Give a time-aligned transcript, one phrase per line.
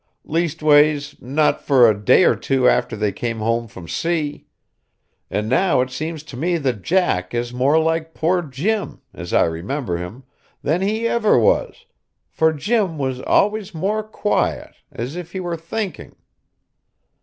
[0.25, 4.47] Leastways, not for a day or two after they came home from sea.
[5.29, 9.43] And now it seems to me that Jack is more like poor Jim, as I
[9.45, 10.23] remember him,
[10.63, 11.85] than he ever was,
[12.31, 16.15] for Jim was always more quiet, as if he were thinking."